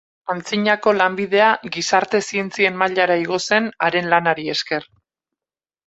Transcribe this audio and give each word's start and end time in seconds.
Antzinako 0.33 0.93
lanbidea 0.99 1.51
gizarte-zientzien 1.77 2.81
mailara 2.83 3.21
igo 3.27 3.41
zen 3.45 3.71
haren 3.89 4.13
lanari 4.15 4.53
esker. 4.59 4.93